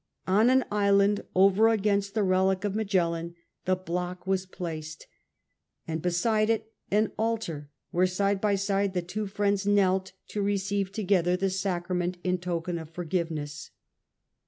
On 0.25 0.49
an 0.49 0.65
island 0.71 1.21
over 1.35 1.67
against 1.67 2.15
the 2.15 2.23
relic 2.23 2.63
of 2.63 2.73
Magellan 2.73 3.35
the 3.65 3.75
block 3.75 4.25
was 4.25 4.47
placed, 4.47 5.05
and 5.87 6.01
beside 6.01 6.49
it 6.49 6.73
an 6.89 7.11
altar 7.19 7.69
where 7.91 8.07
side 8.07 8.41
by 8.41 8.55
side 8.55 8.95
the 8.95 9.03
two 9.03 9.27
friends 9.27 9.67
knelt 9.67 10.13
to 10.29 10.41
receive 10.41 10.91
together 10.91 11.37
the 11.37 11.51
Sacrament 11.51 12.17
in 12.23 12.39
token 12.39 12.79
of 12.79 12.89
forgiveness. 12.89 13.69